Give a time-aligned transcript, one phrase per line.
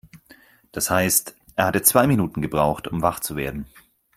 [0.71, 3.67] Das heißt, er hatte zwei Minuten gebraucht, um wach zu werden.